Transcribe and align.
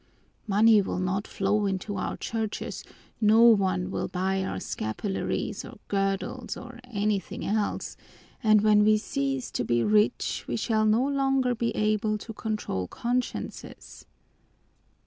Money 0.47 0.81
will 0.81 0.97
not 0.97 1.27
flow 1.27 1.67
into 1.67 1.95
our 1.95 2.17
churches, 2.17 2.83
no 3.21 3.43
one 3.43 3.91
will 3.91 4.07
buy 4.07 4.43
our 4.43 4.57
scapularies 4.57 5.63
or 5.63 5.77
girdles 5.89 6.57
or 6.57 6.79
anything 6.85 7.45
else, 7.45 7.95
and 8.41 8.61
when 8.61 8.83
we 8.83 8.97
cease 8.97 9.51
to 9.51 9.63
be 9.63 9.83
rich 9.83 10.43
we 10.47 10.55
shall 10.55 10.85
no 10.87 11.05
longer 11.07 11.53
be 11.53 11.69
able 11.75 12.17
to 12.17 12.33
control 12.33 12.87
consciences." 12.87 14.07